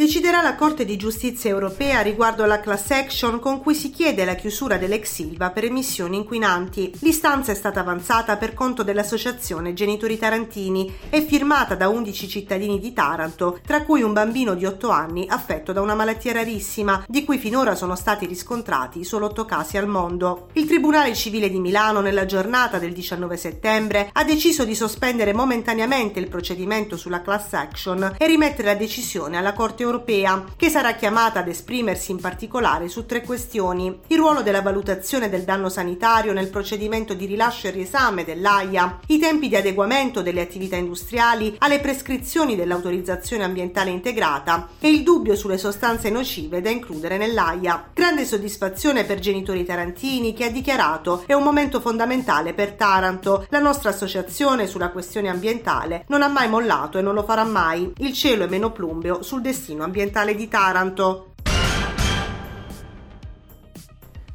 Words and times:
Deciderà 0.00 0.40
la 0.40 0.54
Corte 0.54 0.86
di 0.86 0.96
giustizia 0.96 1.50
europea 1.50 2.00
riguardo 2.00 2.42
alla 2.42 2.60
class 2.60 2.88
action 2.88 3.38
con 3.38 3.60
cui 3.60 3.74
si 3.74 3.90
chiede 3.90 4.24
la 4.24 4.34
chiusura 4.34 4.78
dell'ex 4.78 5.12
Silva 5.12 5.50
per 5.50 5.64
emissioni 5.64 6.16
inquinanti. 6.16 6.90
L'istanza 7.00 7.52
è 7.52 7.54
stata 7.54 7.80
avanzata 7.80 8.38
per 8.38 8.54
conto 8.54 8.82
dell'associazione 8.82 9.74
Genitori 9.74 10.16
Tarantini 10.16 10.90
e 11.10 11.20
firmata 11.20 11.74
da 11.74 11.90
11 11.90 12.28
cittadini 12.28 12.78
di 12.78 12.94
Taranto, 12.94 13.58
tra 13.62 13.82
cui 13.82 14.00
un 14.00 14.14
bambino 14.14 14.54
di 14.54 14.64
8 14.64 14.88
anni 14.88 15.26
affetto 15.28 15.74
da 15.74 15.82
una 15.82 15.94
malattia 15.94 16.32
rarissima, 16.32 17.04
di 17.06 17.22
cui 17.26 17.36
finora 17.36 17.74
sono 17.74 17.94
stati 17.94 18.24
riscontrati 18.24 19.04
solo 19.04 19.26
8 19.26 19.44
casi 19.44 19.76
al 19.76 19.86
mondo. 19.86 20.48
Il 20.54 20.64
Tribunale 20.64 21.14
Civile 21.14 21.50
di 21.50 21.60
Milano, 21.60 22.00
nella 22.00 22.24
giornata 22.24 22.78
del 22.78 22.94
19 22.94 23.36
settembre, 23.36 24.08
ha 24.14 24.24
deciso 24.24 24.64
di 24.64 24.74
sospendere 24.74 25.34
momentaneamente 25.34 26.20
il 26.20 26.28
procedimento 26.30 26.96
sulla 26.96 27.20
class 27.20 27.52
action 27.52 28.14
e 28.16 28.26
rimettere 28.26 28.68
la 28.68 28.74
decisione 28.74 29.36
alla 29.36 29.52
Corte 29.52 29.82
europea 29.82 29.88
europea, 29.90 30.44
che 30.56 30.70
sarà 30.70 30.94
chiamata 30.94 31.40
ad 31.40 31.48
esprimersi 31.48 32.12
in 32.12 32.20
particolare 32.20 32.88
su 32.88 33.04
tre 33.06 33.22
questioni. 33.22 34.00
Il 34.06 34.18
ruolo 34.18 34.42
della 34.42 34.62
valutazione 34.62 35.28
del 35.28 35.42
danno 35.42 35.68
sanitario 35.68 36.32
nel 36.32 36.48
procedimento 36.48 37.14
di 37.14 37.26
rilascio 37.26 37.66
e 37.66 37.70
riesame 37.70 38.24
dell'AIA, 38.24 39.00
i 39.08 39.18
tempi 39.18 39.48
di 39.48 39.56
adeguamento 39.56 40.22
delle 40.22 40.40
attività 40.40 40.76
industriali 40.76 41.56
alle 41.58 41.80
prescrizioni 41.80 42.56
dell'autorizzazione 42.56 43.44
ambientale 43.44 43.90
integrata 43.90 44.68
e 44.78 44.90
il 44.90 45.02
dubbio 45.02 45.34
sulle 45.34 45.58
sostanze 45.58 46.10
nocive 46.10 46.60
da 46.60 46.70
includere 46.70 47.16
nell'AIA. 47.16 47.90
Grande 47.92 48.24
soddisfazione 48.24 49.04
per 49.04 49.18
genitori 49.18 49.64
tarantini 49.64 50.32
che 50.32 50.44
ha 50.44 50.50
dichiarato 50.50 51.24
è 51.26 51.32
un 51.32 51.42
momento 51.42 51.80
fondamentale 51.80 52.54
per 52.54 52.72
Taranto. 52.72 53.46
La 53.48 53.58
nostra 53.58 53.90
associazione 53.90 54.66
sulla 54.66 54.90
questione 54.90 55.28
ambientale 55.28 56.04
non 56.08 56.22
ha 56.22 56.28
mai 56.28 56.48
mollato 56.48 56.98
e 56.98 57.02
non 57.02 57.14
lo 57.14 57.24
farà 57.24 57.44
mai. 57.44 57.92
Il 57.98 58.12
cielo 58.12 58.44
è 58.44 58.48
meno 58.48 58.70
plumbeo 58.70 59.22
sul 59.22 59.40
destino 59.40 59.79
destino 59.80 59.84
ambientale 59.84 60.34
di 60.34 60.48
Taranto. 60.48 61.34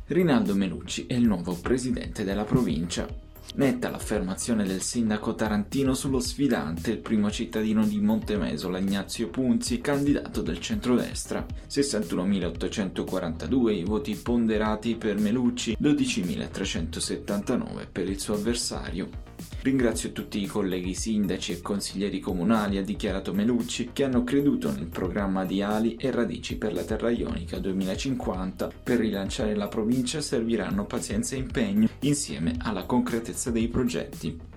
Rinaldo 0.07 0.55
Melucci 0.55 1.05
è 1.07 1.13
il 1.13 1.27
nuovo 1.27 1.55
presidente 1.55 2.23
della 2.23 2.43
provincia. 2.43 3.07
Netta 3.55 3.89
l'affermazione 3.89 4.63
del 4.65 4.81
sindaco 4.81 5.35
tarantino 5.35 5.93
sullo 5.93 6.19
sfidante, 6.19 6.91
il 6.91 6.97
primo 6.97 7.31
cittadino 7.31 7.85
di 7.85 8.01
Montemesola, 8.01 8.79
Ignazio 8.79 9.29
Punzi, 9.29 9.79
candidato 9.79 10.41
del 10.41 10.59
centrodestra. 10.59 11.45
61.842 11.69 13.71
i 13.71 13.83
voti 13.83 14.15
ponderati 14.15 14.95
per 14.95 15.19
Melucci, 15.19 15.77
12.379 15.79 17.87
per 17.91 18.09
il 18.09 18.19
suo 18.19 18.33
avversario. 18.33 19.34
Ringrazio 19.65 20.11
tutti 20.11 20.39
i 20.39 20.45
colleghi 20.45 20.93
sindaci 20.93 21.53
e 21.53 21.61
consiglieri 21.61 22.19
comunali, 22.19 22.77
ha 22.77 22.83
dichiarato 22.83 23.33
Melucci, 23.33 23.89
che 23.93 24.03
hanno 24.03 24.23
creduto 24.23 24.71
nel 24.71 24.85
programma 24.85 25.43
di 25.43 25.63
Ali 25.63 25.95
e 25.95 26.11
Radici 26.11 26.55
per 26.55 26.71
la 26.71 26.83
Terra 26.83 27.09
Ionica 27.09 27.57
2050. 27.57 28.69
Per 28.83 28.99
rilanciare 28.99 29.55
la 29.55 29.67
provincia 29.67 30.21
serviranno 30.21 30.85
pazienza 30.85 31.33
e 31.33 31.39
impegno 31.39 31.89
insieme 32.01 32.57
alla 32.59 32.83
concretezza 32.83 33.49
dei 33.49 33.67
progetti. 33.67 34.54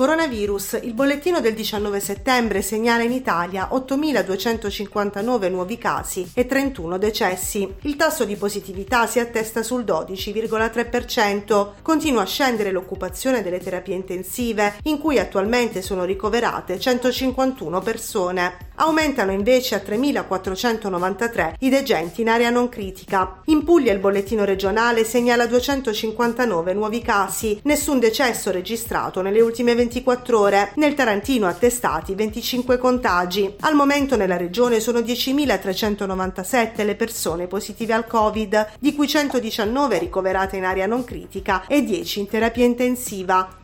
Coronavirus. 0.00 0.80
Il 0.84 0.94
bollettino 0.94 1.42
del 1.42 1.52
19 1.52 2.00
settembre 2.00 2.62
segnala 2.62 3.02
in 3.02 3.12
Italia 3.12 3.68
8.259 3.70 5.50
nuovi 5.50 5.76
casi 5.76 6.26
e 6.32 6.46
31 6.46 6.96
decessi. 6.96 7.70
Il 7.82 7.96
tasso 7.96 8.24
di 8.24 8.34
positività 8.36 9.06
si 9.06 9.18
attesta 9.18 9.62
sul 9.62 9.84
12,3%. 9.84 11.72
Continua 11.82 12.22
a 12.22 12.24
scendere 12.24 12.70
l'occupazione 12.70 13.42
delle 13.42 13.58
terapie 13.58 13.94
intensive, 13.94 14.76
in 14.84 14.98
cui 14.98 15.18
attualmente 15.18 15.82
sono 15.82 16.04
ricoverate 16.04 16.80
151 16.80 17.80
persone. 17.82 18.69
Aumentano 18.80 19.32
invece 19.32 19.74
a 19.74 19.82
3.493 19.86 21.54
i 21.60 21.68
degenti 21.68 22.22
in 22.22 22.30
area 22.30 22.50
non 22.50 22.68
critica. 22.68 23.40
In 23.46 23.64
Puglia 23.64 23.92
il 23.92 23.98
bollettino 23.98 24.44
regionale 24.44 25.04
segnala 25.04 25.46
259 25.46 26.72
nuovi 26.72 27.02
casi, 27.02 27.60
nessun 27.64 27.98
decesso 27.98 28.50
registrato 28.50 29.20
nelle 29.22 29.40
ultime 29.40 29.74
20 29.74 29.88
24 29.90 30.38
ore. 30.38 30.72
Nel 30.76 30.94
Tarantino 30.94 31.46
attestati 31.46 32.14
25 32.14 32.78
contagi. 32.78 33.56
Al 33.60 33.74
momento 33.74 34.16
nella 34.16 34.36
regione 34.36 34.80
sono 34.80 35.00
10.397 35.00 36.84
le 36.84 36.94
persone 36.94 37.46
positive 37.46 37.92
al 37.92 38.06
Covid, 38.06 38.72
di 38.78 38.94
cui 38.94 39.08
119 39.08 39.98
ricoverate 39.98 40.56
in 40.56 40.64
area 40.64 40.86
non 40.86 41.04
critica 41.04 41.66
e 41.66 41.82
10 41.82 42.20
in 42.20 42.28
terapia 42.28 42.64
intensiva 42.64 43.59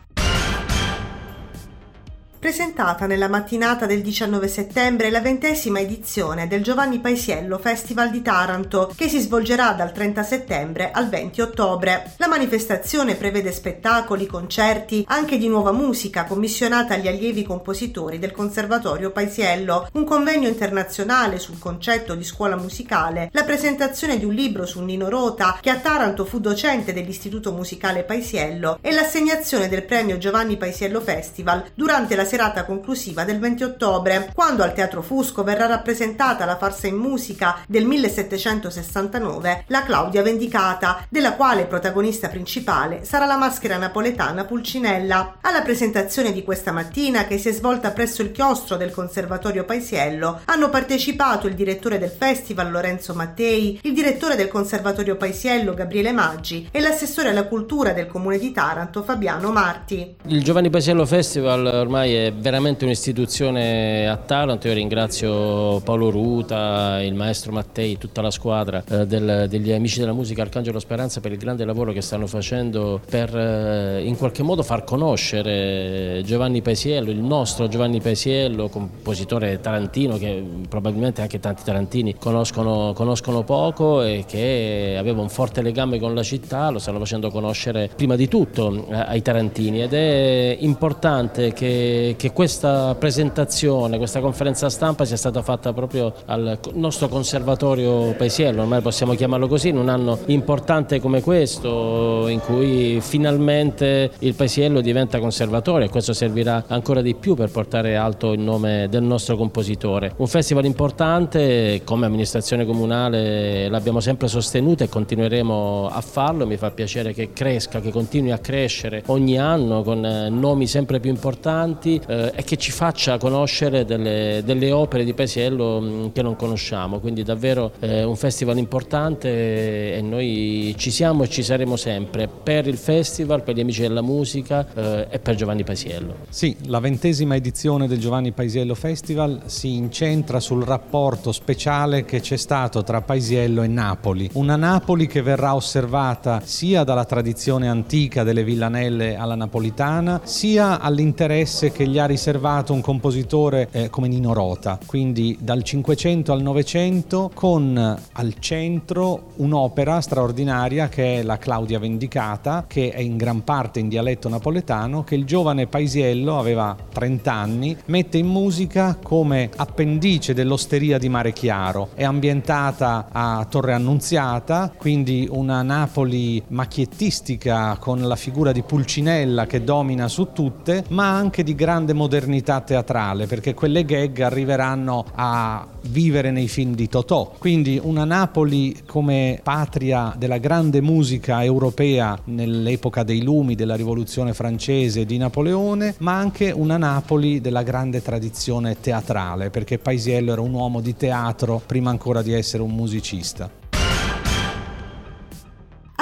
presentata 2.39 3.07
nella 3.07 3.27
mattinata 3.27 3.87
del 3.87 4.01
19 4.01 4.47
settembre 4.47 5.09
la 5.09 5.21
ventesima 5.21 5.79
edizione 5.79 6.47
del 6.47 6.61
Giovanni 6.61 6.99
Paisiello 6.99 7.57
Festival 7.57 8.11
di 8.11 8.21
Taranto, 8.21 8.93
che 8.95 9.09
si 9.09 9.19
svolgerà 9.19 9.71
dal 9.71 9.91
30 9.91 10.23
settembre 10.23 10.91
al 10.91 11.09
20 11.09 11.41
ottobre. 11.41 12.13
La 12.17 12.27
manifestazione 12.27 13.15
prevede 13.15 13.51
spettacoli, 13.51 14.27
concerti, 14.27 15.03
anche 15.07 15.37
di 15.39 15.47
nuova 15.47 15.71
musica 15.71 16.25
commissionata 16.25 16.93
agli 16.93 17.07
allievi 17.07 17.43
compositori 17.43 18.19
del 18.19 18.31
Conservatorio 18.31 19.09
Paisiello, 19.11 19.89
un 19.93 20.05
convegno 20.05 20.47
internazionale 20.47 21.39
sul 21.39 21.57
concetto 21.57 22.13
di 22.13 22.23
scuola 22.23 22.55
musicale, 22.55 23.29
la 23.31 23.43
presentazione 23.43 24.19
di 24.19 24.25
un 24.25 24.33
libro 24.33 24.67
su 24.67 24.81
Nino 24.81 25.09
Rota, 25.09 25.57
che 25.59 25.71
a 25.71 25.77
Taranto 25.77 26.23
fu 26.23 26.39
docente 26.39 26.93
dell'Istituto 26.93 27.51
Musicale 27.51 28.03
Paisiello, 28.03 28.77
e 28.81 28.91
l'assegnazione 28.91 29.67
del 29.67 29.83
premio 29.83 30.19
Giovanni 30.19 30.55
Paisiello 30.55 31.01
Festival 31.01 31.63
durante 31.73 32.15
la 32.15 32.25
serata 32.27 32.65
conclusiva 32.65 33.23
del 33.23 33.39
20 33.39 33.63
ottobre, 33.63 34.31
quando 34.35 34.61
al 34.61 34.73
Teatro 34.73 35.01
Fusco 35.01 35.43
verrà 35.43 35.65
rappresentata 35.65 36.45
la 36.45 36.57
farsa 36.57 36.85
in 36.85 36.97
musica 36.97 37.63
del 37.67 37.85
1769, 37.85 39.63
La 39.67 39.83
Claudia 39.83 40.21
Vendicata, 40.21 41.05
della 41.09 41.33
quale 41.33 41.65
protagonista 41.65 42.27
principale 42.27 43.03
sarà 43.03 43.25
la 43.25 43.37
maschera 43.37 43.77
napoletana 43.77 44.43
Pulcinella. 44.43 45.37
Alla 45.41 45.61
presentazione 45.61 46.31
di 46.31 46.43
questa 46.43 46.71
mattina, 46.71 47.25
che 47.25 47.37
si 47.37 47.49
è 47.49 47.51
svolta 47.53 47.91
presso 47.91 48.21
il 48.21 48.31
chiostro 48.31 48.75
del 48.75 48.91
Conservatorio 48.91 49.63
Paisiello, 49.63 50.41
hanno 50.45 50.69
partecipato 50.69 51.47
il 51.47 51.55
direttore 51.55 51.97
del 51.97 52.09
festival 52.09 52.69
Lorenzo 52.69 53.13
Mattei, 53.13 53.79
il 53.83 53.93
direttore 53.93 54.35
del 54.35 54.49
Conservatorio 54.49 55.15
Paisiello 55.15 55.73
Gabriele 55.73 56.11
Maggi 56.11 56.67
e 56.71 56.81
l'assessore 56.81 57.29
alla 57.29 57.45
cultura 57.45 57.93
del 57.93 58.07
comune 58.07 58.37
di 58.37 58.51
Taranto 58.51 59.03
Fabiano 59.03 59.51
Marti. 59.51 60.15
Il 60.25 60.43
Giovanni 60.43 60.69
Paisiello 60.69 61.05
Festival 61.05 61.65
ormai 61.65 62.13
è 62.13 62.16
veramente 62.37 62.85
un'istituzione 62.85 64.07
a 64.07 64.17
Taranto. 64.17 64.67
Io 64.67 64.73
ringrazio 64.73 65.79
Paolo 65.81 66.09
Ruta, 66.09 67.01
il 67.01 67.13
maestro 67.13 67.51
Mattei, 67.51 67.97
tutta 67.97 68.21
la 68.21 68.31
squadra 68.31 68.83
eh, 68.87 69.05
del, 69.05 69.47
degli 69.49 69.71
Amici 69.71 69.99
della 69.99 70.13
Musica 70.13 70.41
Arcangelo 70.41 70.79
Speranza 70.79 71.19
per 71.19 71.31
il 71.31 71.37
grande 71.37 71.65
lavoro 71.65 71.91
che 71.91 72.01
stanno 72.01 72.27
facendo 72.27 73.01
per 73.09 73.35
eh, 73.35 74.03
in 74.05 74.17
qualche 74.17 74.43
modo 74.43 74.63
far 74.63 74.83
conoscere 74.83 76.21
Giovanni 76.23 76.61
Paesiello, 76.61 77.09
il 77.09 77.19
nostro 77.19 77.67
Giovanni 77.67 78.01
Paesiello, 78.01 78.69
compositore 78.69 79.59
tarantino 79.59 80.17
che 80.17 80.43
probabilmente 80.67 81.21
anche 81.21 81.39
tanti 81.39 81.63
tarantini 81.63 82.15
conoscono, 82.15 82.93
conoscono 82.93 83.43
poco 83.43 84.01
e 84.01 84.25
che 84.27 84.95
aveva 84.97 85.21
un 85.21 85.29
forte 85.29 85.61
legame 85.61 85.99
con 85.99 86.13
la 86.13 86.23
città, 86.23 86.69
lo 86.69 86.79
stanno 86.79 86.99
facendo 86.99 87.29
conoscere 87.29 87.89
prima 87.95 88.15
di 88.15 88.27
tutto 88.27 88.85
eh, 88.89 88.95
ai 88.95 89.21
tarantini 89.21 89.81
ed 89.81 89.93
è 89.93 90.57
importante 90.59 91.53
che 91.53 92.06
che, 92.15 92.31
questa 92.31 92.95
presentazione, 92.97 93.97
questa 93.97 94.19
conferenza 94.19 94.69
stampa 94.69 95.05
sia 95.05 95.17
stata 95.17 95.41
fatta 95.41 95.73
proprio 95.73 96.13
al 96.25 96.59
nostro 96.73 97.07
conservatorio 97.07 98.13
paesiello, 98.13 98.61
ormai 98.61 98.81
possiamo 98.81 99.13
chiamarlo 99.13 99.47
così, 99.47 99.69
in 99.69 99.77
un 99.77 99.89
anno 99.89 100.19
importante 100.27 100.99
come 100.99 101.21
questo 101.21 102.27
in 102.27 102.39
cui 102.39 102.99
finalmente 103.01 104.11
il 104.19 104.33
paesiello 104.35 104.81
diventa 104.81 105.19
conservatorio 105.19 105.87
e 105.87 105.89
questo 105.89 106.13
servirà 106.13 106.65
ancora 106.67 107.01
di 107.01 107.15
più 107.15 107.35
per 107.35 107.49
portare 107.49 107.95
alto 107.95 108.33
il 108.33 108.39
nome 108.39 108.87
del 108.89 109.03
nostro 109.03 109.35
compositore. 109.35 110.13
Un 110.17 110.27
festival 110.27 110.65
importante, 110.65 111.81
come 111.83 112.05
amministrazione 112.05 112.65
comunale 112.65 113.69
l'abbiamo 113.69 113.99
sempre 113.99 114.27
sostenuto 114.27 114.83
e 114.83 114.89
continueremo 114.89 115.89
a 115.91 116.01
farlo, 116.01 116.45
mi 116.45 116.57
fa 116.57 116.71
piacere 116.71 117.13
che 117.13 117.33
cresca, 117.33 117.79
che 117.79 117.91
continui 117.91 118.31
a 118.31 118.37
crescere 118.37 119.03
ogni 119.07 119.37
anno 119.37 119.83
con 119.83 119.99
nomi 119.99 120.67
sempre 120.67 120.99
più 120.99 121.09
importanti 121.09 121.96
eh, 122.05 122.31
e 122.35 122.43
che 122.43 122.57
ci 122.57 122.71
faccia 122.71 123.17
conoscere 123.17 123.85
delle, 123.85 124.41
delle 124.43 124.71
opere 124.71 125.03
di 125.03 125.13
Paesiello 125.13 125.81
mm, 125.81 126.07
che 126.13 126.21
non 126.21 126.35
conosciamo, 126.35 126.99
quindi 126.99 127.23
davvero 127.23 127.71
eh, 127.79 128.03
un 128.03 128.15
festival 128.15 128.57
importante 128.57 129.95
e 129.95 130.01
noi 130.01 130.75
ci 130.77 130.91
siamo 130.91 131.23
e 131.23 131.29
ci 131.29 131.43
saremo 131.43 131.75
sempre 131.75 132.27
per 132.27 132.67
il 132.67 132.77
festival, 132.77 133.43
per 133.43 133.55
gli 133.55 133.61
amici 133.61 133.81
della 133.81 134.01
musica 134.01 134.65
eh, 134.73 135.07
e 135.09 135.19
per 135.19 135.35
Giovanni 135.35 135.63
Paesiello. 135.63 136.15
Sì, 136.29 136.55
la 136.65 136.79
ventesima 136.79 137.35
edizione 137.35 137.87
del 137.87 137.99
Giovanni 137.99 138.31
Paesiello 138.31 138.75
Festival 138.75 139.41
si 139.45 139.75
incentra 139.75 140.39
sul 140.39 140.63
rapporto 140.63 141.31
speciale 141.31 142.05
che 142.05 142.19
c'è 142.19 142.37
stato 142.37 142.83
tra 142.83 143.01
Paesiello 143.01 143.63
e 143.63 143.67
Napoli, 143.67 144.29
una 144.33 144.55
Napoli 144.55 145.07
che 145.07 145.21
verrà 145.21 145.55
osservata 145.55 146.41
sia 146.43 146.83
dalla 146.83 147.05
tradizione 147.05 147.67
antica 147.67 148.23
delle 148.23 148.43
villanelle 148.43 149.15
alla 149.15 149.35
napolitana, 149.35 150.21
sia 150.23 150.79
all'interesse 150.79 151.71
che 151.71 151.85
gli 151.87 151.97
ha 151.97 152.05
riservato 152.05 152.73
un 152.73 152.81
compositore 152.81 153.69
eh, 153.71 153.89
come 153.89 154.07
Nino 154.07 154.33
Rota, 154.33 154.77
quindi 154.85 155.37
dal 155.39 155.63
500 155.63 156.31
al 156.31 156.41
900 156.41 157.31
con 157.33 157.97
al 158.11 158.33
centro 158.39 159.31
un'opera 159.37 160.01
straordinaria 160.01 160.89
che 160.89 161.19
è 161.19 161.23
la 161.23 161.37
Claudia 161.37 161.79
Vendicata, 161.79 162.65
che 162.67 162.91
è 162.91 162.99
in 162.99 163.17
gran 163.17 163.43
parte 163.43 163.79
in 163.79 163.87
dialetto 163.87 164.29
napoletano, 164.29 165.03
che 165.03 165.15
il 165.15 165.25
giovane 165.25 165.67
Paisiello, 165.67 166.37
aveva 166.37 166.75
30 166.91 167.33
anni, 167.33 167.77
mette 167.85 168.17
in 168.17 168.27
musica 168.27 168.97
come 169.01 169.49
appendice 169.55 170.33
dell'osteria 170.33 170.97
di 170.97 171.09
Mare 171.09 171.33
Chiaro. 171.33 171.89
È 171.93 172.03
ambientata 172.03 173.07
a 173.11 173.45
Torre 173.49 173.73
Annunziata, 173.73 174.71
quindi 174.75 175.27
una 175.29 175.61
Napoli 175.61 176.41
macchiettistica 176.47 177.77
con 177.79 178.01
la 178.01 178.15
figura 178.15 178.51
di 178.51 178.61
Pulcinella 178.61 179.45
che 179.45 179.63
domina 179.63 180.07
su 180.07 180.31
tutte, 180.33 180.83
ma 180.89 181.09
anche 181.09 181.43
di 181.43 181.55
grande 181.55 181.76
modernità 181.93 182.61
teatrale, 182.61 183.27
perché 183.27 183.53
quelle 183.53 183.85
gag 183.85 184.19
arriveranno 184.19 185.05
a 185.15 185.65
vivere 185.83 186.31
nei 186.31 186.47
film 186.47 186.75
di 186.75 186.87
Totò. 186.87 187.33
Quindi 187.37 187.79
una 187.81 188.05
Napoli 188.05 188.81
come 188.85 189.39
patria 189.43 190.13
della 190.17 190.37
grande 190.37 190.81
musica 190.81 191.43
europea 191.43 192.17
nell'epoca 192.25 193.03
dei 193.03 193.23
lumi 193.23 193.55
della 193.55 193.75
rivoluzione 193.75 194.33
francese 194.33 195.05
di 195.05 195.17
Napoleone, 195.17 195.95
ma 195.99 196.17
anche 196.17 196.51
una 196.51 196.77
Napoli 196.77 197.41
della 197.41 197.63
grande 197.63 198.01
tradizione 198.01 198.79
teatrale, 198.79 199.49
perché 199.49 199.77
Paisiello 199.77 200.31
era 200.31 200.41
un 200.41 200.53
uomo 200.53 200.81
di 200.81 200.95
teatro 200.95 201.61
prima 201.65 201.89
ancora 201.89 202.21
di 202.21 202.33
essere 202.33 202.63
un 202.63 202.71
musicista. 202.71 203.49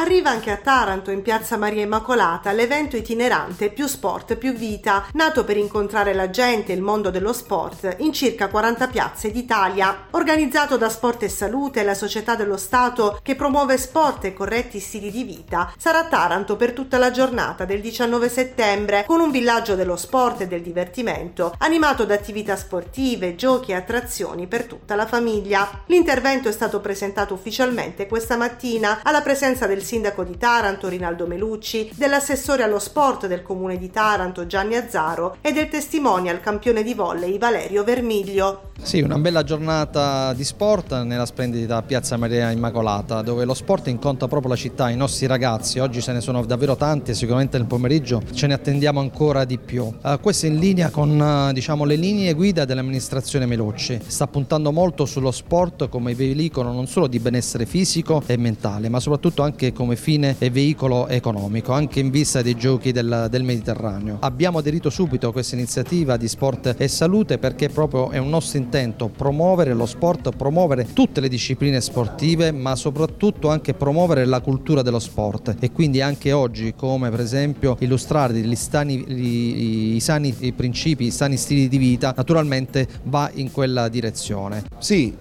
Arriva 0.06 0.30
anche 0.30 0.52
a 0.52 0.58
Taranto, 0.58 1.10
in 1.10 1.24
piazza 1.24 1.58
Maria 1.58 1.82
Immacolata, 1.82 2.52
l'evento 2.52 2.96
itinerante 2.96 3.72
Più 3.72 3.88
Sport, 3.88 4.36
Più 4.36 4.54
Vita, 4.54 5.08
nato 5.14 5.44
per 5.44 5.58
incontrare 5.58 6.14
la 6.14 6.30
gente 6.30 6.72
e 6.72 6.76
il 6.76 6.84
mondo 6.84 7.10
dello 7.10 7.34
sport 7.34 7.96
in 7.98 8.14
circa 8.14 8.48
40 8.48 8.88
piazze 8.88 9.32
d'Italia. 9.32 10.06
Organizzato 10.12 10.78
da 10.78 10.90
Sport 10.90 11.24
e 11.24 11.30
Salute, 11.30 11.82
la 11.82 11.96
società 11.96 12.36
dello 12.36 12.56
Stato 12.56 13.20
che 13.24 13.34
promuove 13.34 13.80
sport 13.80 14.26
e 14.26 14.34
corretti 14.34 14.80
stili 14.80 15.10
di 15.10 15.24
vita, 15.24 15.74
sarà 15.76 16.02
a 16.02 16.06
Taranto 16.06 16.56
per 16.56 16.74
tutta 16.74 17.00
la 17.00 17.10
giornata 17.10 17.66
del 17.66 17.82
19 17.82 18.30
settembre, 18.30 19.06
con 19.08 19.20
un 19.20 19.32
villaggio 19.32 19.74
dello 19.74 19.96
sport 19.96 20.42
e 20.42 20.48
del 20.48 20.62
divertimento, 20.62 21.56
animato 21.58 22.06
da 22.06 22.14
attività 22.14 22.56
sportive, 22.56 23.34
giochi 23.34 23.72
e 23.72 23.76
attrazioni 23.76 24.46
per 24.46 24.66
tutta 24.66 24.94
la 24.94 25.08
famiglia. 25.08 25.82
L'intervento 25.88 26.48
è 26.48 26.52
stato 26.52 26.80
presentato 26.80 27.34
ufficialmente 27.34 28.06
questa 28.06 28.38
mattina 28.38 29.00
alla 29.02 29.22
presenza 29.22 29.66
del 29.66 29.82
sindaco 29.82 29.94
di 30.24 30.38
Taranto 30.38 30.90
Rinaldo 30.90 31.26
Melucci, 31.26 31.92
dell'assessore 31.96 32.64
allo 32.64 32.80
sport 32.80 33.28
del 33.28 33.42
comune 33.42 33.78
di 33.78 33.90
Taranto 33.90 34.46
Gianni 34.46 34.76
Azzaro 34.76 35.38
e 35.42 35.54
del 35.54 35.70
testimonial 35.70 36.42
campione 36.42 36.84
di 36.84 36.94
volley 36.94 37.38
Valerio 37.38 37.84
Vermiglio. 37.84 38.72
Sì, 38.82 39.02
una 39.02 39.18
bella 39.18 39.44
giornata 39.44 40.34
di 40.34 40.44
sport 40.44 41.02
nella 41.02 41.26
splendida 41.26 41.82
Piazza 41.82 42.18
Maria 42.18 42.52
Immacolata, 42.52 43.22
dove 43.24 43.44
lo 43.44 43.56
sport 43.56 43.88
incontra 43.88 44.28
proprio 44.28 44.52
la 44.52 44.58
città, 44.58 44.90
i 44.90 44.96
nostri 44.96 45.26
ragazzi. 45.26 45.80
Oggi 45.80 46.02
ce 46.02 46.12
ne 46.12 46.22
sono 46.22 46.46
davvero 46.46 46.76
tanti 46.76 47.12
e 47.12 47.14
sicuramente 47.16 47.58
nel 47.58 47.66
pomeriggio 47.66 48.22
ce 48.34 48.46
ne 48.46 48.54
attendiamo 48.54 49.00
ancora 49.00 49.44
di 49.44 49.58
più. 49.58 49.84
Uh, 49.86 50.20
questo 50.20 50.46
è 50.46 50.50
in 50.50 50.60
linea 50.60 50.92
con 50.92 51.20
uh, 51.20 51.52
diciamo, 51.52 51.84
le 51.84 51.96
linee 51.96 52.34
guida 52.34 52.66
dell'amministrazione 52.66 53.48
Melucci. 53.48 54.00
Sta 54.06 54.28
puntando 54.28 54.72
molto 54.72 55.06
sullo 55.06 55.32
sport 55.32 55.90
come 55.90 56.14
veicolo 56.14 56.72
non 56.72 56.86
solo 56.86 57.08
di 57.08 57.20
benessere 57.20 57.66
fisico 57.66 58.22
e 58.26 58.38
mentale, 58.38 58.90
ma 58.90 59.00
soprattutto 59.00 59.42
anche 59.42 59.74
come 59.74 59.96
fine 59.96 60.36
e 60.38 60.52
veicolo 60.52 61.08
economico, 61.08 61.72
anche 61.72 62.02
in 62.02 62.12
vista 62.12 62.42
dei 62.44 62.56
giochi 62.56 62.92
del, 62.92 63.28
del 63.32 63.44
Mediterraneo. 63.44 64.18
Abbiamo 64.20 64.60
aderito 64.60 64.92
subito 64.92 65.30
a 65.30 65.32
questa 65.32 65.56
iniziativa 65.56 66.18
di 66.18 66.28
sport 66.28 66.76
e 66.78 66.88
salute 66.88 67.40
perché 67.40 67.70
proprio 67.70 68.12
è 68.12 68.18
un 68.20 68.30
nostro 68.30 68.60
intento 68.66 69.10
promuovere 69.10 69.74
lo 69.74 69.86
sport, 69.86 70.36
promuovere 70.36 70.88
tutte 70.92 71.22
le 71.22 71.30
discipline 71.30 71.80
sportive, 71.80 72.52
ma 72.52 72.76
soprattutto 72.76 73.50
anche 73.50 73.74
promuovere 73.74 74.26
la 74.26 74.42
cultura 74.42 74.82
dello 74.82 75.00
sport 75.00 75.56
e 75.60 75.72
quindi 75.72 76.02
anche 76.02 76.32
oggi 76.32 76.74
come 76.76 77.10
per 77.10 77.20
esempio 77.20 77.78
illustrare 77.80 78.34
gli 78.34 78.56
stani, 78.56 79.06
gli, 79.08 79.96
i 79.96 80.00
sani 80.00 80.34
principi, 80.56 81.06
i 81.06 81.12
sani 81.12 81.38
stili 81.38 81.68
di 81.68 81.78
vita, 81.78 82.14
naturalmente 82.16 82.88
va 83.04 83.30
in 83.36 83.52
quella 83.52 83.88
direzione. 83.88 84.64
Sì, 84.80 85.14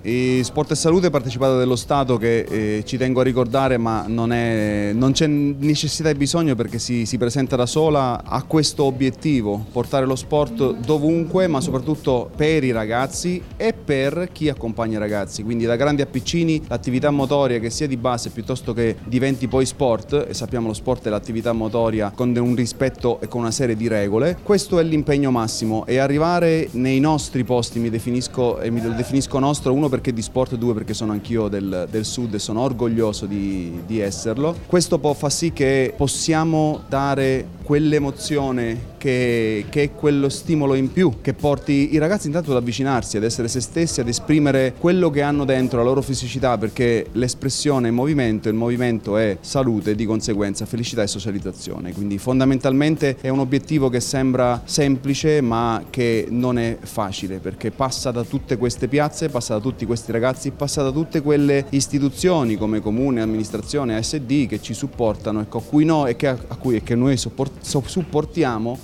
Sport 0.43 0.71
e 0.71 0.75
Salute 0.75 1.09
è 1.09 1.11
partecipato 1.11 1.59
dello 1.59 1.77
Stato 1.77 2.17
che 2.17 2.41
eh, 2.41 2.83
ci 2.85 2.97
tengo 2.97 3.21
a 3.21 3.23
ricordare 3.23 3.77
ma 3.77 4.05
non 4.07 4.33
è 4.33 4.93
non 4.95 5.13
c'è 5.13 5.27
necessità 5.27 6.09
e 6.09 6.15
bisogno 6.15 6.55
perché 6.55 6.79
si, 6.79 7.05
si, 7.05 7.19
presenta 7.19 7.57
da 7.57 7.67
sola 7.67 8.23
a 8.25 8.43
questo 8.43 8.85
obiettivo, 8.85 9.65
portare 9.71 10.07
lo 10.07 10.17
sport 10.17 10.77
dovunque, 10.79 11.47
ma 11.47 11.61
soprattutto 11.61 12.31
per 12.35 12.65
i 12.65 12.73
ragazzi 12.73 13.34
e 13.57 13.73
per 13.73 14.29
chi 14.33 14.49
accompagna 14.49 14.97
i 14.97 15.01
ragazzi. 15.01 15.43
Quindi 15.43 15.65
da 15.65 15.77
grandi 15.77 16.03
a 16.03 16.07
piccini 16.07 16.63
l'attività 16.69 17.11
motoria 17.11 17.59
che 17.59 17.71
sia 17.71 17.87
di 17.87 17.97
base 17.97 18.31
piuttosto 18.31 18.73
che 18.73 18.97
diventi 19.05 19.49
poi 19.49 19.67
sport, 19.67 20.27
e 20.29 20.35
sappiamo 20.35 20.67
lo 20.67 20.75
sport 20.75 21.07
è 21.07 21.11
l'attività 21.11 21.53
motoria 21.53 22.13
con 22.15 22.35
un 22.37 22.55
rispetto 22.55 23.21
e 23.21 23.29
con 23.29 23.41
una 23.41 23.51
serie 23.51 23.77
di 23.77 23.89
regole, 23.89 24.39
questo 24.43 24.79
è 24.79 24.83
l'impegno 24.83 25.31
massimo 25.31 25.87
e 25.87 25.99
arrivare 25.99 26.69
nei 26.73 27.01
nostri 27.01 27.45
posti, 27.45 27.79
mi 27.79 27.91
definisco, 27.91 28.61
e 28.61 28.71
mi 28.71 28.81
definisco 28.95 29.39
nostro, 29.39 29.73
uno 29.73 29.89
perché 29.89 30.13
di 30.13 30.23
sport, 30.23 30.57
due 30.57 30.75
perché 30.75 30.95
sono 30.95 31.13
anch'io 31.13 31.49
del, 31.49 31.87
del 31.91 32.05
sud 32.05 32.35
e 32.35 32.39
sono 32.39 32.61
orgoglioso 32.61 33.27
di, 33.27 33.81
di 33.87 34.01
esserlo. 34.01 34.57
Questo 34.67 34.99
può 34.99 35.13
far 35.13 35.33
sì 35.33 35.53
che 35.53 35.95
possiamo 35.97 36.83
dare 36.89 37.47
quell'emozione 37.65 38.93
che, 38.99 39.65
che, 39.71 39.83
è 39.83 39.93
quello 39.93 40.29
stimolo 40.29 40.75
in 40.75 40.93
più 40.93 41.21
che 41.23 41.33
porti 41.33 41.95
i 41.95 41.99
ragazzi 41.99 42.27
intanto 42.27 42.51
ad 42.51 42.59
avvicinarsi, 42.59 43.17
ad 43.17 43.25
essere 43.25 43.49
se 43.49 43.61
stessi, 43.61 44.01
ad 44.01 44.09
esprimere 44.09 44.75
quello 44.79 45.11
che 45.11 45.23
hanno 45.23 45.45
dentro, 45.45 45.79
la 45.79 45.85
loro 45.85 46.03
fisicità, 46.03 46.59
perché 46.59 47.07
l'espressione 47.13 47.89
è 47.89 47.91
movimento, 47.91 48.49
il 48.49 48.55
movimento 48.55 49.17
è 49.17 49.39
salute 49.41 49.93
e 49.93 49.95
di 49.95 50.05
conseguenza 50.05 50.67
felicità 50.67 51.03
e 51.03 51.07
socializzazione. 51.07 51.93
Quindi 51.93 52.19
fondamentalmente 52.19 53.17
è 53.21 53.31
un 53.31 53.39
obiettivo 53.39 53.89
che 53.89 54.01
sembra 54.01 54.63
semplice 54.65 55.41
ma 55.41 55.85
che 55.89 56.27
non 56.29 56.59
è 56.59 56.77
facile 56.83 57.39
perché 57.39 57.71
passa 57.71 58.11
da 58.11 58.25
tutte 58.25 58.59
queste 58.59 58.89
piazze, 58.89 59.31
passa 59.31 59.55
da 59.55 59.61
tutti 59.61 59.87
questi 59.87 60.13
ragazzi, 60.13 60.51
passa 60.51 60.83
da 60.83 60.91
tutte 60.91 61.23
quelle 61.23 61.65
istituzioni 61.71 62.57
come 62.57 62.81
comune, 62.81 63.23
amministrazione, 63.23 63.97
ASD 63.97 64.47
che 64.47 64.61
ci 64.61 64.75
supportano 64.75 65.41
ecco, 65.41 65.59
a 65.59 65.63
cui 65.63 65.85
noi, 65.87 66.11
e 66.11 66.17
che, 66.17 66.29
a 66.29 66.57
cui, 66.59 66.77
e 66.77 66.83
che 66.83 66.95
noi 66.95 67.17
supportiamo 67.17 67.54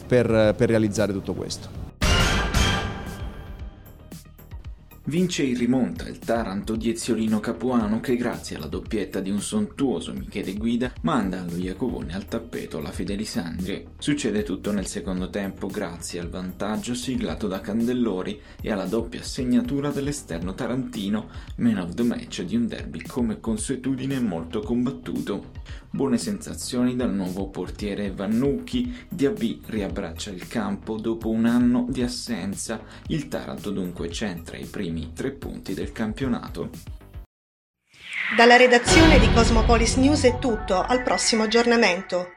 per, 0.07 0.55
per 0.57 0.69
realizzare 0.69 1.13
tutto 1.13 1.35
questo. 1.35 1.81
Vince 5.11 5.43
in 5.43 5.57
rimonta 5.57 6.07
il 6.07 6.21
Taranto 6.21 6.77
di 6.77 6.89
Eziolino 6.89 7.41
Capuano 7.41 7.99
che 7.99 8.15
grazie 8.15 8.55
alla 8.55 8.69
doppietta 8.69 9.19
di 9.19 9.31
un 9.31 9.41
sontuoso 9.41 10.13
Michele 10.13 10.53
Guida 10.53 10.93
manda 11.03 11.41
allo 11.41 11.57
Iacovone 11.57 12.15
al 12.15 12.27
tappeto 12.27 12.81
la 12.81 12.93
Fedelisandria. 12.93 13.83
Succede 13.99 14.45
tutto 14.45 14.71
nel 14.71 14.87
secondo 14.87 15.29
tempo 15.29 15.67
grazie 15.67 16.21
al 16.21 16.29
vantaggio 16.29 16.95
siglato 16.95 17.49
da 17.49 17.61
Candellori 17.61 18.41
e 18.61 18.71
alla 18.71 18.85
doppia 18.85 19.25
segnatura 19.25 19.91
dell'esterno 19.91 20.55
tarantino, 20.55 21.29
man 21.57 21.79
of 21.79 21.95
the 21.95 22.05
match 22.05 22.43
di 22.43 22.55
un 22.55 22.69
derby 22.69 23.03
come 23.03 23.41
consuetudine 23.41 24.21
molto 24.21 24.61
combattuto. 24.61 25.59
Buone 25.93 26.19
sensazioni 26.19 26.95
dal 26.95 27.13
nuovo 27.13 27.49
portiere 27.49 28.13
Vannucchi, 28.13 28.97
Diaby 29.09 29.63
riabbraccia 29.67 30.31
il 30.31 30.47
campo 30.47 30.95
dopo 30.97 31.31
un 31.31 31.47
anno 31.47 31.85
di 31.89 32.01
assenza, 32.01 32.81
il 33.09 33.27
Taranto 33.27 33.73
dunque 33.73 34.09
centra 34.09 34.57
i 34.57 34.67
primi 34.67 35.13
tre 35.13 35.33
punti 35.33 35.75
del 35.75 35.91
campionato. 35.91 36.71
Dalla 38.37 38.57
redazione 38.57 39.19
di 39.19 39.33
Cosmopolis 39.33 39.97
News 39.97 40.23
è 40.23 40.39
tutto, 40.39 40.81
al 40.81 41.03
prossimo 41.03 41.43
aggiornamento. 41.43 42.29